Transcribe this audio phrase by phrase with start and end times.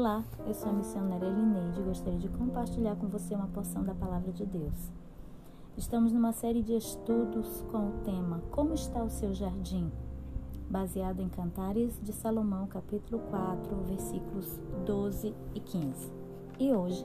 [0.00, 3.92] Olá, eu sou a missionária Elineide e gostaria de compartilhar com você uma porção da
[3.96, 4.92] Palavra de Deus.
[5.76, 9.90] Estamos numa série de estudos com o tema Como está o seu jardim?
[10.70, 16.12] Baseado em Cantares de Salomão, capítulo 4, versículos 12 e 15.
[16.60, 17.04] E hoje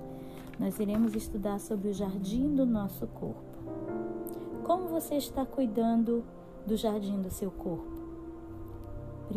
[0.59, 3.41] nós iremos estudar sobre o jardim do nosso corpo.
[4.63, 6.23] Como você está cuidando
[6.67, 7.92] do jardim do seu corpo?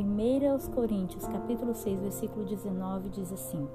[0.03, 3.67] 1 aos Coríntios, capítulo 6, versículo 19, diz assim: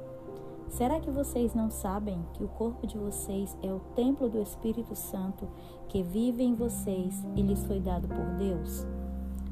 [0.70, 4.96] Será que vocês não sabem que o corpo de vocês é o templo do Espírito
[4.96, 5.48] Santo
[5.90, 8.86] que vive em vocês e lhes foi dado por Deus?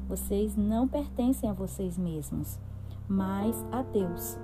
[0.08, 2.58] Vocês não pertencem a vocês mesmos,
[3.08, 4.38] mas a Deus.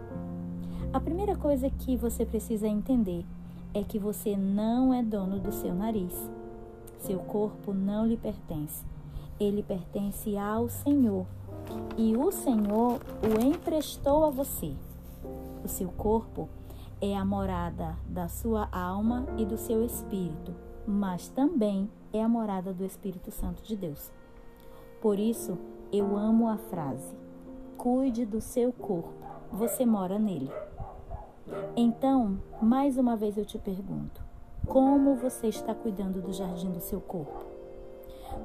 [0.92, 3.24] A primeira coisa que você precisa entender
[3.72, 6.30] é que você não é dono do seu nariz.
[6.98, 8.84] Seu corpo não lhe pertence.
[9.38, 11.26] Ele pertence ao Senhor
[11.96, 14.74] e o Senhor o emprestou a você.
[15.64, 16.48] O seu corpo
[17.00, 20.54] é a morada da sua alma e do seu espírito,
[20.86, 24.10] mas também é a morada do Espírito Santo de Deus.
[25.00, 25.58] Por isso,
[25.92, 27.14] eu amo a frase:
[27.76, 29.12] cuide do seu corpo,
[29.52, 30.50] você mora nele.
[31.76, 34.22] Então, mais uma vez eu te pergunto:
[34.66, 37.55] como você está cuidando do jardim do seu corpo?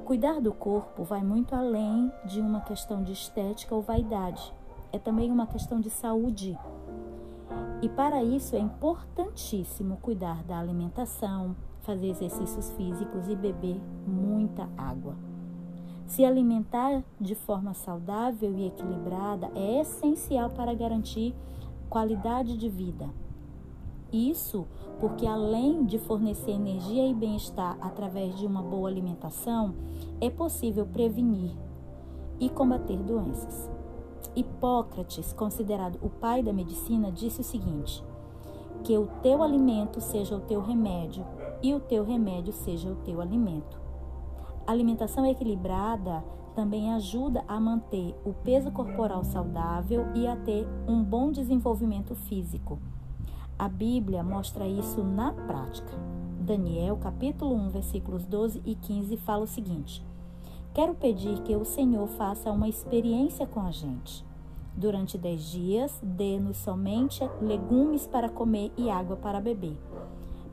[0.04, 4.52] Cuidar do corpo vai muito além de uma questão de estética ou vaidade.
[4.92, 6.58] É também uma questão de saúde.
[7.80, 15.16] E para isso é importantíssimo cuidar da alimentação, fazer exercícios físicos e beber muita água.
[16.06, 21.34] Se alimentar de forma saudável e equilibrada é essencial para garantir
[21.88, 23.08] qualidade de vida.
[24.12, 24.66] Isso
[25.00, 29.74] porque, além de fornecer energia e bem-estar através de uma boa alimentação,
[30.20, 31.50] é possível prevenir
[32.38, 33.70] e combater doenças.
[34.36, 38.04] Hipócrates, considerado o pai da medicina, disse o seguinte:
[38.84, 41.24] que o teu alimento seja o teu remédio
[41.62, 43.80] e o teu remédio seja o teu alimento.
[44.66, 46.22] A alimentação equilibrada
[46.54, 52.78] também ajuda a manter o peso corporal saudável e a ter um bom desenvolvimento físico.
[53.58, 55.92] A Bíblia mostra isso na prática.
[56.40, 60.04] Daniel, capítulo 1, versículos 12 e 15, fala o seguinte:
[60.74, 64.24] Quero pedir que o Senhor faça uma experiência com a gente.
[64.74, 69.76] Durante dez dias, dê-nos somente legumes para comer e água para beber.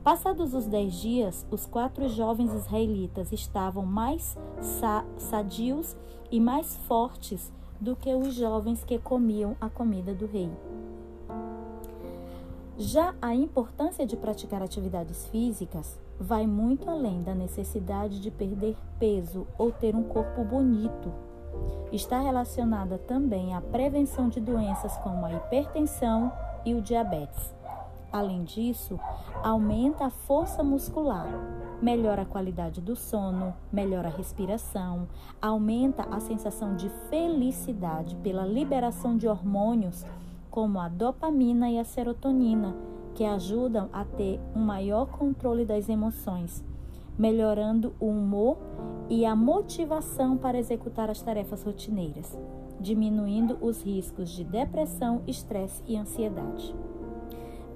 [0.04, 5.96] Passados os dez dias, os quatro jovens israelitas estavam mais sa sadios
[6.30, 10.50] e mais fortes do que os jovens que comiam a comida do rei.
[12.82, 19.46] Já a importância de praticar atividades físicas vai muito além da necessidade de perder peso
[19.58, 21.12] ou ter um corpo bonito.
[21.92, 26.32] Está relacionada também à prevenção de doenças como a hipertensão
[26.64, 27.54] e o diabetes.
[28.10, 28.98] Além disso,
[29.42, 31.28] aumenta a força muscular,
[31.82, 35.06] melhora a qualidade do sono, melhora a respiração,
[35.40, 40.06] aumenta a sensação de felicidade pela liberação de hormônios
[40.50, 42.74] como a dopamina e a serotonina,
[43.14, 46.64] que ajudam a ter um maior controle das emoções,
[47.18, 48.56] melhorando o humor
[49.08, 52.38] e a motivação para executar as tarefas rotineiras,
[52.80, 56.74] diminuindo os riscos de depressão, estresse e ansiedade.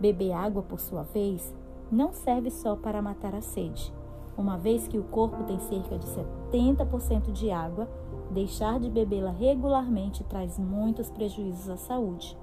[0.01, 1.55] Beber água, por sua vez,
[1.91, 3.93] não serve só para matar a sede.
[4.37, 7.89] Uma vez que o corpo tem cerca de 70% de água,
[8.31, 12.37] deixar de bebê-la regularmente traz muitos prejuízos à saúde.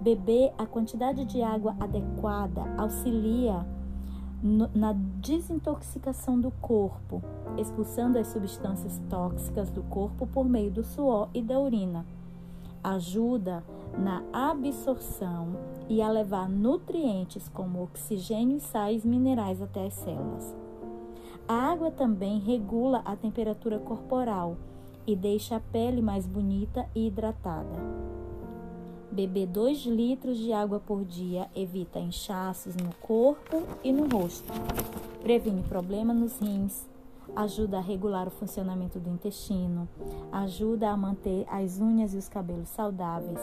[0.00, 3.64] Beber a quantidade de água adequada auxilia
[4.42, 7.22] no, na desintoxicação do corpo,
[7.56, 12.04] expulsando as substâncias tóxicas do corpo por meio do suor e da urina.
[12.82, 13.64] Ajuda
[13.96, 15.56] na absorção
[15.88, 20.54] e a levar nutrientes como oxigênio e sais minerais até as células.
[21.48, 24.56] A água também regula a temperatura corporal
[25.06, 28.13] e deixa a pele mais bonita e hidratada.
[29.14, 34.52] Beber 2 litros de água por dia evita inchaços no corpo e no rosto.
[35.22, 36.84] Previne problemas nos rins,
[37.36, 39.88] ajuda a regular o funcionamento do intestino,
[40.32, 43.38] ajuda a manter as unhas e os cabelos saudáveis.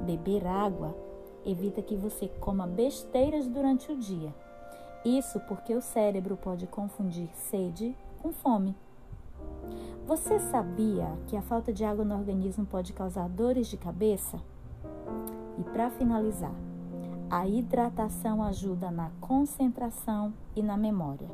[0.00, 0.96] Beber água
[1.44, 4.34] evita que você coma besteiras durante o dia.
[5.04, 8.74] Isso porque o cérebro pode confundir sede com fome.
[10.06, 14.40] Você sabia que a falta de água no organismo pode causar dores de cabeça?
[15.58, 16.54] E para finalizar,
[17.30, 21.28] a hidratação ajuda na concentração e na memória.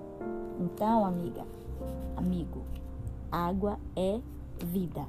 [0.59, 1.45] Então, amiga,
[2.17, 2.63] amigo,
[3.31, 4.21] água é
[4.65, 5.05] vida.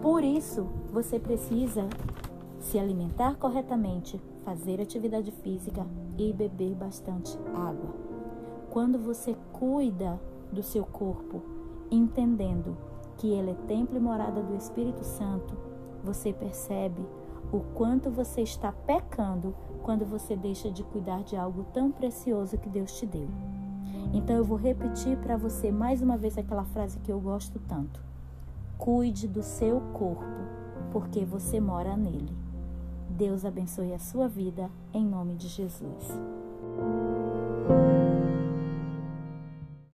[0.00, 1.88] Por isso, você precisa
[2.60, 5.86] se alimentar corretamente, fazer atividade física
[6.18, 7.94] e beber bastante água.
[8.70, 10.20] Quando você cuida
[10.52, 11.42] do seu corpo,
[11.90, 12.76] entendendo
[13.16, 15.54] que ele é templo e morada do Espírito Santo,
[16.02, 17.04] você percebe
[17.52, 22.68] o quanto você está pecando quando você deixa de cuidar de algo tão precioso que
[22.68, 23.28] Deus te deu.
[24.12, 28.02] Então eu vou repetir para você mais uma vez aquela frase que eu gosto tanto.
[28.78, 30.24] Cuide do seu corpo,
[30.92, 32.34] porque você mora nele.
[33.10, 36.18] Deus abençoe a sua vida, em nome de Jesus.